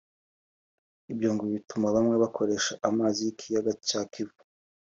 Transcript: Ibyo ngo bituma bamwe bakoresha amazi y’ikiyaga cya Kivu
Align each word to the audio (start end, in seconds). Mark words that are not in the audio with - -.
Ibyo 1.11 1.29
ngo 1.33 1.43
bituma 1.53 1.87
bamwe 1.95 2.15
bakoresha 2.23 2.71
amazi 2.89 3.17
y’ikiyaga 3.25 3.71
cya 3.87 4.01
Kivu 4.11 4.39